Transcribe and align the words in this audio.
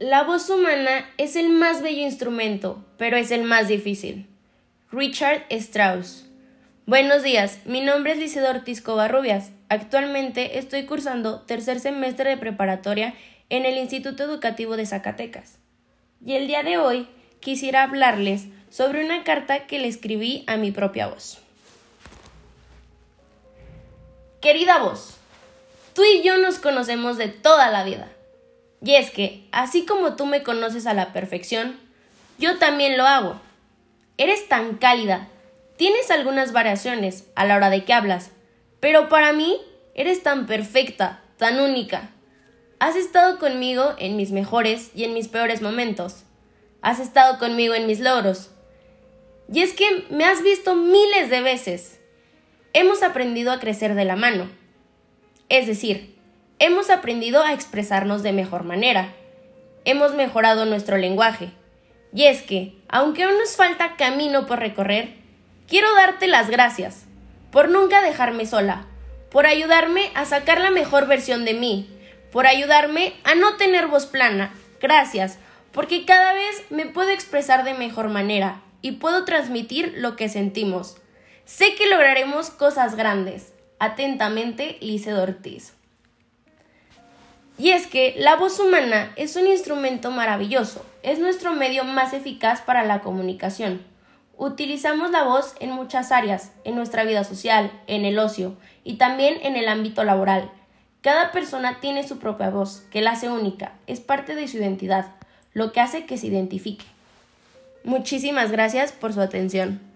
La 0.00 0.22
voz 0.22 0.48
humana 0.48 1.04
es 1.18 1.36
el 1.36 1.50
más 1.50 1.82
bello 1.82 2.00
instrumento, 2.00 2.82
pero 2.96 3.18
es 3.18 3.30
el 3.30 3.44
más 3.44 3.68
difícil. 3.68 4.26
Richard 4.90 5.44
Strauss. 5.50 6.24
Buenos 6.86 7.22
días, 7.22 7.58
mi 7.66 7.82
nombre 7.82 8.12
es 8.12 8.18
Liceo 8.18 8.48
Ortiz 8.48 8.80
Covarrubias. 8.80 9.50
Actualmente 9.68 10.58
estoy 10.58 10.86
cursando 10.86 11.42
tercer 11.42 11.80
semestre 11.80 12.30
de 12.30 12.38
preparatoria 12.38 13.12
en 13.50 13.66
el 13.66 13.76
Instituto 13.76 14.22
Educativo 14.22 14.78
de 14.78 14.86
Zacatecas. 14.86 15.58
Y 16.24 16.32
el 16.32 16.46
día 16.46 16.62
de 16.62 16.78
hoy 16.78 17.06
quisiera 17.40 17.82
hablarles 17.82 18.46
sobre 18.70 19.04
una 19.04 19.22
carta 19.22 19.66
que 19.66 19.80
le 19.80 19.88
escribí 19.88 20.44
a 20.46 20.56
mi 20.56 20.70
propia 20.70 21.08
voz. 21.08 21.40
Querida 24.40 24.78
voz, 24.78 25.18
tú 25.92 26.00
y 26.04 26.22
yo 26.22 26.38
nos 26.38 26.58
conocemos 26.58 27.18
de 27.18 27.28
toda 27.28 27.70
la 27.70 27.84
vida. 27.84 28.10
Y 28.82 28.94
es 28.94 29.10
que, 29.10 29.46
así 29.52 29.84
como 29.84 30.16
tú 30.16 30.26
me 30.26 30.42
conoces 30.42 30.86
a 30.86 30.94
la 30.94 31.12
perfección, 31.12 31.78
yo 32.38 32.58
también 32.58 32.96
lo 32.96 33.06
hago. 33.06 33.40
Eres 34.16 34.48
tan 34.48 34.76
cálida, 34.76 35.28
tienes 35.76 36.10
algunas 36.10 36.52
variaciones 36.52 37.26
a 37.34 37.44
la 37.44 37.56
hora 37.56 37.70
de 37.70 37.84
que 37.84 37.92
hablas, 37.92 38.30
pero 38.80 39.08
para 39.08 39.32
mí 39.32 39.58
eres 39.94 40.22
tan 40.22 40.46
perfecta, 40.46 41.22
tan 41.36 41.60
única. 41.60 42.10
Has 42.78 42.96
estado 42.96 43.38
conmigo 43.38 43.94
en 43.98 44.16
mis 44.16 44.30
mejores 44.30 44.90
y 44.94 45.04
en 45.04 45.12
mis 45.12 45.28
peores 45.28 45.60
momentos. 45.60 46.24
Has 46.80 46.98
estado 46.98 47.38
conmigo 47.38 47.74
en 47.74 47.86
mis 47.86 48.00
logros. 48.00 48.50
Y 49.52 49.60
es 49.60 49.74
que 49.74 50.06
me 50.08 50.24
has 50.24 50.42
visto 50.42 50.74
miles 50.74 51.28
de 51.28 51.42
veces. 51.42 52.00
Hemos 52.72 53.02
aprendido 53.02 53.52
a 53.52 53.60
crecer 53.60 53.94
de 53.94 54.06
la 54.06 54.16
mano. 54.16 54.48
Es 55.50 55.66
decir, 55.66 56.16
hemos 56.60 56.90
aprendido 56.90 57.42
a 57.42 57.54
expresarnos 57.54 58.22
de 58.22 58.32
mejor 58.32 58.62
manera. 58.62 59.12
Hemos 59.84 60.14
mejorado 60.14 60.66
nuestro 60.66 60.98
lenguaje. 60.98 61.50
Y 62.14 62.26
es 62.26 62.42
que, 62.42 62.74
aunque 62.88 63.24
aún 63.24 63.38
nos 63.38 63.56
falta 63.56 63.96
camino 63.96 64.46
por 64.46 64.60
recorrer, 64.60 65.14
quiero 65.66 65.92
darte 65.94 66.28
las 66.28 66.50
gracias 66.50 67.06
por 67.50 67.68
nunca 67.68 68.02
dejarme 68.02 68.46
sola, 68.46 68.86
por 69.30 69.46
ayudarme 69.46 70.10
a 70.14 70.24
sacar 70.24 70.60
la 70.60 70.70
mejor 70.70 71.06
versión 71.08 71.44
de 71.44 71.54
mí, 71.54 71.88
por 72.30 72.46
ayudarme 72.46 73.14
a 73.24 73.34
no 73.34 73.56
tener 73.56 73.88
voz 73.88 74.06
plana. 74.06 74.54
Gracias, 74.80 75.38
porque 75.72 76.04
cada 76.04 76.32
vez 76.32 76.64
me 76.70 76.86
puedo 76.86 77.10
expresar 77.10 77.64
de 77.64 77.74
mejor 77.74 78.08
manera 78.08 78.62
y 78.82 78.92
puedo 78.92 79.24
transmitir 79.24 79.94
lo 79.96 80.14
que 80.14 80.28
sentimos. 80.28 80.96
Sé 81.44 81.74
que 81.74 81.88
lograremos 81.88 82.50
cosas 82.50 82.94
grandes. 82.94 83.52
Atentamente, 83.78 84.76
Lice 84.80 85.14
Ortiz. 85.14 85.79
Y 87.60 87.72
es 87.72 87.86
que 87.86 88.14
la 88.16 88.36
voz 88.36 88.58
humana 88.58 89.12
es 89.16 89.36
un 89.36 89.46
instrumento 89.46 90.10
maravilloso, 90.10 90.86
es 91.02 91.18
nuestro 91.18 91.52
medio 91.52 91.84
más 91.84 92.14
eficaz 92.14 92.62
para 92.62 92.84
la 92.84 93.02
comunicación. 93.02 93.82
Utilizamos 94.38 95.10
la 95.10 95.24
voz 95.24 95.52
en 95.60 95.70
muchas 95.70 96.10
áreas, 96.10 96.52
en 96.64 96.74
nuestra 96.74 97.04
vida 97.04 97.22
social, 97.22 97.70
en 97.86 98.06
el 98.06 98.18
ocio 98.18 98.56
y 98.82 98.94
también 98.94 99.34
en 99.42 99.56
el 99.56 99.68
ámbito 99.68 100.04
laboral. 100.04 100.50
Cada 101.02 101.32
persona 101.32 101.80
tiene 101.80 102.08
su 102.08 102.18
propia 102.18 102.48
voz, 102.48 102.84
que 102.90 103.02
la 103.02 103.10
hace 103.10 103.28
única, 103.28 103.74
es 103.86 104.00
parte 104.00 104.34
de 104.34 104.48
su 104.48 104.56
identidad, 104.56 105.08
lo 105.52 105.72
que 105.72 105.80
hace 105.80 106.06
que 106.06 106.16
se 106.16 106.28
identifique. 106.28 106.86
Muchísimas 107.84 108.50
gracias 108.50 108.92
por 108.92 109.12
su 109.12 109.20
atención. 109.20 109.89